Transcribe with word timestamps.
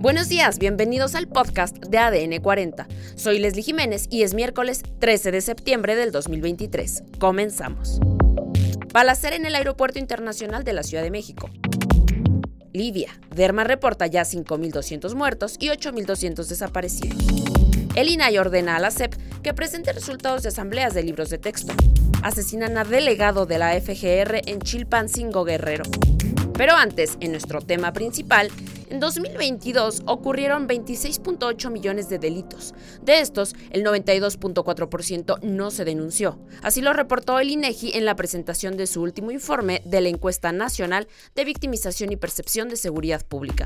Buenos 0.00 0.30
días, 0.30 0.58
bienvenidos 0.58 1.14
al 1.14 1.28
podcast 1.28 1.76
de 1.76 1.98
ADN 1.98 2.40
40. 2.40 2.88
Soy 3.16 3.38
Leslie 3.38 3.62
Jiménez 3.62 4.06
y 4.08 4.22
es 4.22 4.32
miércoles 4.32 4.82
13 4.98 5.30
de 5.30 5.42
septiembre 5.42 5.94
del 5.94 6.10
2023. 6.10 7.02
Comenzamos. 7.18 8.00
Balacera 8.94 9.36
en 9.36 9.44
el 9.44 9.54
Aeropuerto 9.54 9.98
Internacional 9.98 10.64
de 10.64 10.72
la 10.72 10.84
Ciudad 10.84 11.02
de 11.02 11.10
México. 11.10 11.50
Libia. 12.72 13.10
Derma 13.36 13.62
reporta 13.64 14.06
ya 14.06 14.22
5.200 14.22 15.14
muertos 15.14 15.56
y 15.58 15.68
8.200 15.68 16.46
desaparecidos. 16.46 17.69
El 17.96 18.08
INAI 18.08 18.38
ordena 18.38 18.76
a 18.76 18.80
la 18.80 18.92
CEP 18.92 19.14
que 19.42 19.52
presente 19.52 19.92
resultados 19.92 20.44
de 20.44 20.50
asambleas 20.50 20.94
de 20.94 21.02
libros 21.02 21.28
de 21.28 21.38
texto. 21.38 21.72
Asesinan 22.22 22.78
a 22.78 22.84
delegado 22.84 23.46
de 23.46 23.58
la 23.58 23.72
FGR 23.80 24.42
en 24.46 24.60
Chilpancingo 24.60 25.44
Guerrero. 25.44 25.84
Pero 26.56 26.76
antes, 26.76 27.16
en 27.20 27.32
nuestro 27.32 27.60
tema 27.60 27.92
principal, 27.92 28.50
en 28.90 29.00
2022 29.00 30.02
ocurrieron 30.06 30.68
26.8 30.68 31.70
millones 31.70 32.08
de 32.08 32.18
delitos. 32.18 32.74
De 33.02 33.20
estos, 33.20 33.54
el 33.70 33.82
92.4% 33.82 35.40
no 35.42 35.70
se 35.70 35.84
denunció. 35.84 36.38
Así 36.62 36.82
lo 36.82 36.92
reportó 36.92 37.40
el 37.40 37.50
INEGI 37.50 37.96
en 37.96 38.04
la 38.04 38.14
presentación 38.14 38.76
de 38.76 38.86
su 38.86 39.02
último 39.02 39.30
informe 39.30 39.82
de 39.84 40.00
la 40.00 40.10
encuesta 40.10 40.52
nacional 40.52 41.08
de 41.34 41.44
victimización 41.44 42.12
y 42.12 42.16
percepción 42.16 42.68
de 42.68 42.76
seguridad 42.76 43.24
pública. 43.26 43.64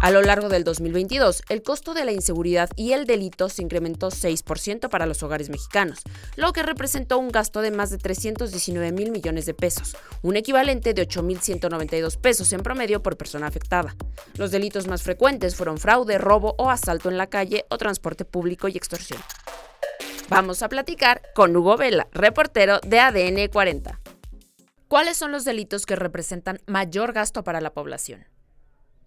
A 0.00 0.12
lo 0.12 0.22
largo 0.22 0.48
del 0.48 0.62
2022, 0.62 1.42
el 1.48 1.62
costo 1.64 1.92
de 1.92 2.04
la 2.04 2.12
inseguridad 2.12 2.70
y 2.76 2.92
el 2.92 3.04
delito 3.04 3.48
se 3.48 3.62
incrementó 3.62 4.10
6% 4.10 4.88
para 4.88 5.06
los 5.06 5.24
hogares 5.24 5.50
mexicanos, 5.50 6.02
lo 6.36 6.52
que 6.52 6.62
representó 6.62 7.18
un 7.18 7.30
gasto 7.30 7.62
de 7.62 7.72
más 7.72 7.90
de 7.90 7.98
319 7.98 8.92
mil 8.92 9.10
millones 9.10 9.44
de 9.44 9.54
pesos, 9.54 9.96
un 10.22 10.36
equivalente 10.36 10.94
de 10.94 11.02
8.192 11.06 12.16
pesos 12.16 12.52
en 12.52 12.62
promedio 12.62 13.02
por 13.02 13.16
persona 13.16 13.48
afectada. 13.48 13.96
Los 14.36 14.52
delitos 14.52 14.86
más 14.86 15.02
frecuentes 15.02 15.56
fueron 15.56 15.78
fraude, 15.78 16.16
robo 16.16 16.54
o 16.58 16.70
asalto 16.70 17.08
en 17.08 17.18
la 17.18 17.26
calle 17.26 17.64
o 17.68 17.76
transporte 17.76 18.24
público 18.24 18.68
y 18.68 18.76
extorsión. 18.76 19.20
Vamos 20.28 20.62
a 20.62 20.68
platicar 20.68 21.22
con 21.34 21.56
Hugo 21.56 21.76
Vela, 21.76 22.06
reportero 22.12 22.78
de 22.86 23.00
ADN 23.00 23.48
40. 23.48 23.98
¿Cuáles 24.86 25.16
son 25.16 25.32
los 25.32 25.44
delitos 25.44 25.86
que 25.86 25.96
representan 25.96 26.60
mayor 26.66 27.12
gasto 27.12 27.42
para 27.42 27.60
la 27.60 27.70
población? 27.70 28.37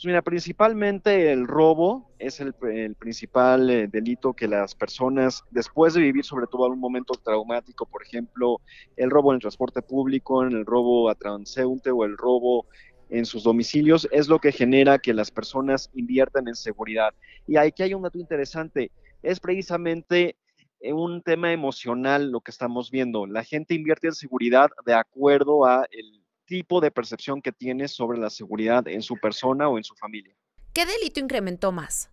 Pues 0.00 0.06
mira, 0.06 0.22
principalmente 0.22 1.30
el 1.30 1.46
robo 1.46 2.10
es 2.18 2.40
el, 2.40 2.54
principal 2.94 3.68
eh, 3.68 3.86
delito 3.86 4.32
que 4.32 4.48
las 4.48 4.74
personas, 4.74 5.44
después 5.50 5.92
de 5.92 6.00
vivir 6.00 6.24
sobre 6.24 6.46
todo 6.46 6.64
algún 6.64 6.80
momento 6.80 7.12
traumático, 7.22 7.84
por 7.84 8.02
ejemplo, 8.02 8.62
el 8.96 9.10
robo 9.10 9.30
en 9.32 9.34
el 9.34 9.40
transporte 9.42 9.82
público, 9.82 10.42
en 10.42 10.52
el 10.52 10.64
robo 10.64 11.10
a 11.10 11.14
transeúnte 11.14 11.90
o 11.90 12.06
el 12.06 12.16
robo 12.16 12.64
en 13.10 13.26
sus 13.26 13.42
domicilios, 13.42 14.08
es 14.10 14.26
lo 14.26 14.38
que 14.38 14.52
genera 14.52 14.98
que 14.98 15.12
las 15.12 15.30
personas 15.30 15.90
inviertan 15.92 16.48
en 16.48 16.54
seguridad. 16.54 17.12
Y 17.46 17.58
aquí 17.58 17.82
hay 17.82 17.92
un 17.92 18.00
dato 18.00 18.18
interesante, 18.18 18.90
es 19.22 19.38
precisamente 19.38 20.34
eh, 20.80 20.94
un 20.94 21.20
tema 21.20 21.52
emocional 21.52 22.30
lo 22.30 22.40
que 22.40 22.52
estamos 22.52 22.90
viendo. 22.90 23.26
La 23.26 23.44
gente 23.44 23.74
invierte 23.74 24.06
en 24.06 24.14
seguridad 24.14 24.70
de 24.86 24.94
acuerdo 24.94 25.66
a 25.66 25.84
el 25.90 26.19
tipo 26.50 26.80
de 26.80 26.90
percepción 26.90 27.40
que 27.40 27.52
tiene 27.52 27.86
sobre 27.86 28.18
la 28.18 28.28
seguridad 28.28 28.88
en 28.88 29.02
su 29.02 29.16
persona 29.16 29.68
o 29.68 29.78
en 29.78 29.84
su 29.84 29.94
familia. 29.94 30.34
¿Qué 30.74 30.84
delito 30.84 31.20
incrementó 31.20 31.70
más? 31.70 32.10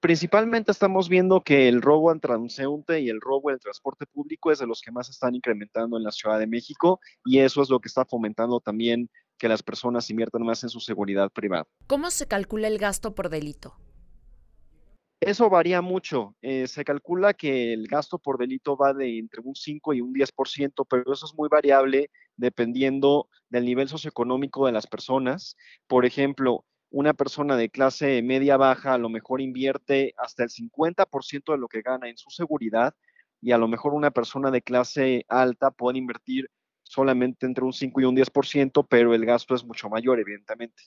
Principalmente 0.00 0.72
estamos 0.72 1.08
viendo 1.08 1.40
que 1.40 1.68
el 1.68 1.80
robo 1.80 2.10
al 2.10 2.20
transeúnte 2.20 3.00
y 3.00 3.08
el 3.08 3.20
robo 3.20 3.50
el 3.50 3.60
transporte 3.60 4.04
público 4.06 4.50
es 4.50 4.58
de 4.58 4.66
los 4.66 4.80
que 4.80 4.90
más 4.90 5.08
están 5.08 5.36
incrementando 5.36 5.96
en 5.96 6.02
la 6.02 6.10
Ciudad 6.10 6.40
de 6.40 6.48
México 6.48 6.98
y 7.24 7.38
eso 7.38 7.62
es 7.62 7.70
lo 7.70 7.78
que 7.78 7.86
está 7.86 8.04
fomentando 8.04 8.58
también 8.58 9.08
que 9.38 9.48
las 9.48 9.62
personas 9.62 10.10
inviertan 10.10 10.42
más 10.42 10.64
en 10.64 10.68
su 10.68 10.80
seguridad 10.80 11.30
privada. 11.30 11.68
¿Cómo 11.86 12.10
se 12.10 12.26
calcula 12.26 12.66
el 12.66 12.78
gasto 12.78 13.14
por 13.14 13.28
delito? 13.28 13.76
Eso 15.20 15.50
varía 15.50 15.82
mucho. 15.82 16.34
Eh, 16.40 16.66
se 16.66 16.82
calcula 16.82 17.34
que 17.34 17.74
el 17.74 17.86
gasto 17.86 18.18
por 18.18 18.38
delito 18.38 18.74
va 18.74 18.94
de 18.94 19.18
entre 19.18 19.42
un 19.42 19.54
5 19.54 19.92
y 19.92 20.00
un 20.00 20.14
10%, 20.14 20.86
pero 20.86 21.12
eso 21.12 21.26
es 21.26 21.34
muy 21.34 21.50
variable 21.50 22.10
dependiendo 22.36 23.28
del 23.50 23.66
nivel 23.66 23.88
socioeconómico 23.88 24.64
de 24.64 24.72
las 24.72 24.86
personas. 24.86 25.58
Por 25.86 26.06
ejemplo, 26.06 26.64
una 26.88 27.12
persona 27.12 27.56
de 27.56 27.68
clase 27.68 28.22
media 28.22 28.56
baja 28.56 28.94
a 28.94 28.98
lo 28.98 29.10
mejor 29.10 29.42
invierte 29.42 30.14
hasta 30.16 30.42
el 30.42 30.48
50% 30.48 31.52
de 31.52 31.58
lo 31.58 31.68
que 31.68 31.82
gana 31.82 32.08
en 32.08 32.16
su 32.16 32.30
seguridad 32.30 32.94
y 33.42 33.52
a 33.52 33.58
lo 33.58 33.68
mejor 33.68 33.92
una 33.92 34.10
persona 34.10 34.50
de 34.50 34.62
clase 34.62 35.26
alta 35.28 35.70
puede 35.70 35.98
invertir 35.98 36.50
solamente 36.82 37.44
entre 37.44 37.64
un 37.64 37.74
5 37.74 38.00
y 38.00 38.04
un 38.04 38.16
10%, 38.16 38.86
pero 38.88 39.14
el 39.14 39.26
gasto 39.26 39.54
es 39.54 39.64
mucho 39.64 39.90
mayor, 39.90 40.18
evidentemente. 40.18 40.82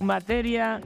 Materia 0.00 0.80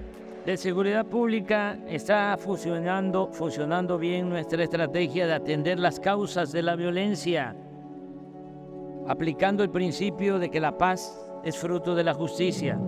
de 0.46 0.56
seguridad 0.56 1.06
pública 1.06 1.78
está 1.88 2.36
funcionando, 2.38 3.30
funcionando 3.32 3.98
bien 3.98 4.28
nuestra 4.28 4.64
estrategia 4.64 5.26
de 5.26 5.34
atender 5.34 5.78
las 5.78 6.00
causas 6.00 6.52
de 6.52 6.62
la 6.62 6.76
violencia, 6.76 7.54
aplicando 9.06 9.62
el 9.62 9.70
principio 9.70 10.38
de 10.38 10.50
que 10.50 10.60
la 10.60 10.78
paz 10.78 11.18
es 11.44 11.56
fruto 11.56 11.94
de 11.94 12.04
la 12.04 12.14
justicia. 12.14 12.78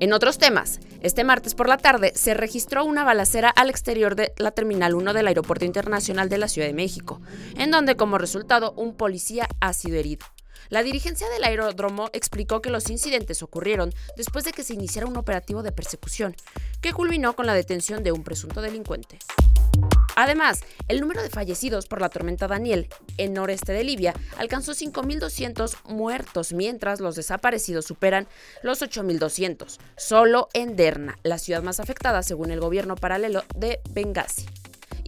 En 0.00 0.12
otros 0.12 0.38
temas, 0.38 0.78
este 1.00 1.24
martes 1.24 1.54
por 1.54 1.68
la 1.68 1.76
tarde 1.76 2.12
se 2.14 2.34
registró 2.34 2.84
una 2.84 3.02
balacera 3.02 3.50
al 3.50 3.68
exterior 3.68 4.14
de 4.14 4.32
la 4.36 4.52
Terminal 4.52 4.94
1 4.94 5.12
del 5.12 5.26
Aeropuerto 5.26 5.64
Internacional 5.64 6.28
de 6.28 6.38
la 6.38 6.46
Ciudad 6.46 6.68
de 6.68 6.74
México, 6.74 7.20
en 7.56 7.72
donde 7.72 7.96
como 7.96 8.16
resultado 8.18 8.72
un 8.76 8.94
policía 8.94 9.48
ha 9.60 9.72
sido 9.72 9.96
herido. 9.96 10.24
La 10.68 10.82
dirigencia 10.82 11.28
del 11.28 11.44
aeródromo 11.44 12.10
explicó 12.12 12.60
que 12.60 12.70
los 12.70 12.90
incidentes 12.90 13.42
ocurrieron 13.42 13.92
después 14.16 14.44
de 14.44 14.52
que 14.52 14.64
se 14.64 14.74
iniciara 14.74 15.06
un 15.06 15.16
operativo 15.16 15.62
de 15.62 15.72
persecución, 15.72 16.36
que 16.80 16.92
culminó 16.92 17.34
con 17.34 17.46
la 17.46 17.54
detención 17.54 18.02
de 18.02 18.12
un 18.12 18.24
presunto 18.24 18.60
delincuente. 18.60 19.18
Además, 20.16 20.62
el 20.88 21.00
número 21.00 21.22
de 21.22 21.30
fallecidos 21.30 21.86
por 21.86 22.00
la 22.00 22.08
tormenta 22.08 22.48
Daniel 22.48 22.88
en 23.18 23.34
noreste 23.34 23.72
de 23.72 23.84
Libia 23.84 24.14
alcanzó 24.36 24.72
5.200 24.72 25.76
muertos, 25.84 26.52
mientras 26.52 26.98
los 26.98 27.14
desaparecidos 27.14 27.84
superan 27.84 28.26
los 28.64 28.82
8.200, 28.82 29.78
solo 29.96 30.48
en 30.54 30.74
Derna, 30.74 31.18
la 31.22 31.38
ciudad 31.38 31.62
más 31.62 31.78
afectada 31.78 32.24
según 32.24 32.50
el 32.50 32.58
gobierno 32.58 32.96
paralelo 32.96 33.44
de 33.54 33.80
Benghazi 33.90 34.57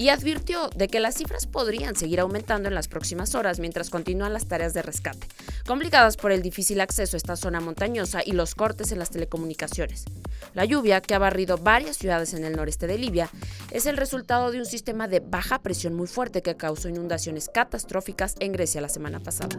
y 0.00 0.08
advirtió 0.08 0.70
de 0.74 0.88
que 0.88 0.98
las 0.98 1.16
cifras 1.16 1.46
podrían 1.46 1.94
seguir 1.94 2.20
aumentando 2.20 2.70
en 2.70 2.74
las 2.74 2.88
próximas 2.88 3.34
horas 3.34 3.60
mientras 3.60 3.90
continúan 3.90 4.32
las 4.32 4.48
tareas 4.48 4.72
de 4.72 4.80
rescate, 4.80 5.26
complicadas 5.66 6.16
por 6.16 6.32
el 6.32 6.40
difícil 6.40 6.80
acceso 6.80 7.16
a 7.16 7.18
esta 7.18 7.36
zona 7.36 7.60
montañosa 7.60 8.22
y 8.24 8.32
los 8.32 8.54
cortes 8.54 8.92
en 8.92 8.98
las 8.98 9.10
telecomunicaciones. 9.10 10.06
La 10.54 10.64
lluvia, 10.64 11.02
que 11.02 11.12
ha 11.12 11.18
barrido 11.18 11.58
varias 11.58 11.98
ciudades 11.98 12.32
en 12.32 12.46
el 12.46 12.56
noreste 12.56 12.86
de 12.86 12.96
Libia, 12.96 13.28
es 13.72 13.84
el 13.84 13.98
resultado 13.98 14.50
de 14.50 14.60
un 14.60 14.64
sistema 14.64 15.06
de 15.06 15.20
baja 15.20 15.58
presión 15.60 15.92
muy 15.92 16.06
fuerte 16.06 16.40
que 16.40 16.56
causó 16.56 16.88
inundaciones 16.88 17.50
catastróficas 17.52 18.36
en 18.40 18.52
Grecia 18.52 18.80
la 18.80 18.88
semana 18.88 19.20
pasada. 19.20 19.54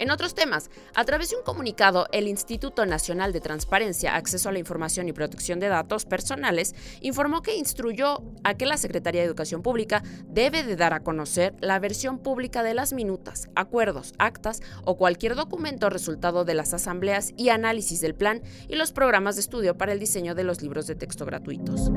En 0.00 0.10
otros 0.10 0.34
temas, 0.34 0.70
a 0.94 1.04
través 1.04 1.28
de 1.28 1.36
un 1.36 1.42
comunicado, 1.42 2.06
el 2.12 2.26
Instituto 2.26 2.86
Nacional 2.86 3.34
de 3.34 3.42
Transparencia, 3.42 4.16
Acceso 4.16 4.48
a 4.48 4.52
la 4.52 4.58
Información 4.58 5.06
y 5.08 5.12
Protección 5.12 5.60
de 5.60 5.68
Datos 5.68 6.06
Personales 6.06 6.74
informó 7.02 7.42
que 7.42 7.58
instruyó 7.58 8.22
a 8.42 8.54
que 8.54 8.64
la 8.64 8.78
Secretaría 8.78 9.20
de 9.20 9.26
Educación 9.26 9.60
Pública 9.60 10.02
debe 10.26 10.62
de 10.62 10.76
dar 10.76 10.94
a 10.94 11.00
conocer 11.00 11.54
la 11.60 11.78
versión 11.78 12.18
pública 12.18 12.62
de 12.62 12.72
las 12.72 12.94
minutas, 12.94 13.50
acuerdos, 13.54 14.14
actas 14.16 14.62
o 14.86 14.96
cualquier 14.96 15.34
documento 15.34 15.90
resultado 15.90 16.46
de 16.46 16.54
las 16.54 16.72
asambleas 16.72 17.34
y 17.36 17.50
análisis 17.50 18.00
del 18.00 18.14
plan 18.14 18.40
y 18.68 18.76
los 18.76 18.92
programas 18.92 19.34
de 19.34 19.42
estudio 19.42 19.76
para 19.76 19.92
el 19.92 20.00
diseño 20.00 20.34
de 20.34 20.44
los 20.44 20.62
libros 20.62 20.86
de 20.86 20.94
texto 20.94 21.26
gratuitos. 21.26 21.90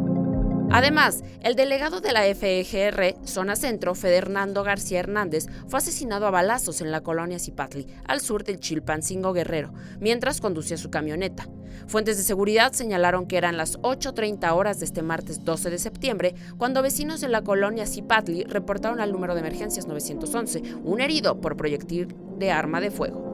Además, 0.74 1.24
el 1.44 1.56
delegado 1.56 2.02
de 2.02 2.12
la 2.14 2.24
FEGR, 2.24 3.16
Zona 3.26 3.56
Centro, 3.56 3.94
Fernando 3.94 4.64
García 4.64 5.02
Hernández, 5.02 5.46
fue 5.68 5.78
asesinado 5.78 6.26
a 6.26 6.32
balazos 6.32 6.82
en 6.82 6.90
la 6.90 7.02
colonia 7.02 7.38
Zipatli, 7.38 7.86
al 8.06 8.22
sur 8.22 8.44
del 8.44 8.60
Chilpancingo 8.60 9.34
Guerrero, 9.34 9.72
mientras 10.00 10.42
conducía 10.42 10.78
su 10.78 10.90
camioneta. 10.90 11.48
Fuentes 11.86 12.18
de 12.18 12.24
seguridad 12.24 12.74
señalaron 12.74 13.28
que 13.28 13.38
eran 13.38 13.56
las 13.56 13.80
8.30 13.82 14.52
horas 14.52 14.80
de 14.80 14.86
este 14.86 15.04
martes 15.04 15.46
12 15.46 15.70
de 15.70 15.78
septiembre 15.78 16.34
cuando 16.58 16.82
vecinos 16.82 17.22
de 17.22 17.30
la 17.30 17.44
colonia 17.44 17.86
Zipatli 17.86 18.44
reportaron 18.46 19.00
al 19.00 19.12
número 19.12 19.36
de 19.36 19.42
emergencias 19.42 19.86
911 19.86 20.64
un 20.84 21.02
herido 21.02 21.40
por 21.40 21.56
proyectil 21.56 22.16
de 22.40 22.50
arma 22.50 22.82
de 22.82 22.90
fuego. 22.90 23.33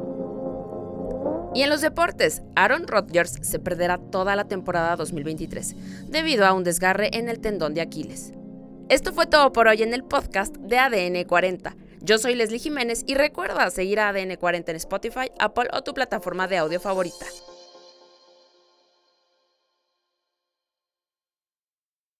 Y 1.53 1.63
en 1.63 1.69
los 1.69 1.81
deportes, 1.81 2.43
Aaron 2.55 2.87
Rodgers 2.87 3.37
se 3.41 3.59
perderá 3.59 3.97
toda 3.97 4.35
la 4.35 4.47
temporada 4.47 4.95
2023 4.95 5.75
debido 6.07 6.45
a 6.45 6.53
un 6.53 6.63
desgarre 6.63 7.09
en 7.13 7.27
el 7.27 7.39
tendón 7.39 7.73
de 7.73 7.81
Aquiles. 7.81 8.33
Esto 8.89 9.13
fue 9.13 9.25
todo 9.25 9.51
por 9.51 9.67
hoy 9.67 9.83
en 9.83 9.93
el 9.93 10.03
podcast 10.03 10.55
de 10.57 10.77
ADN 10.77 11.23
40. 11.25 11.75
Yo 12.01 12.17
soy 12.17 12.35
Leslie 12.35 12.59
Jiménez 12.59 13.03
y 13.05 13.15
recuerda 13.15 13.69
seguir 13.71 13.99
a 13.99 14.09
ADN 14.09 14.35
40 14.35 14.71
en 14.71 14.77
Spotify, 14.77 15.31
Apple 15.39 15.69
o 15.73 15.81
tu 15.81 15.93
plataforma 15.93 16.47
de 16.47 16.57
audio 16.57 16.79
favorita. 16.79 17.25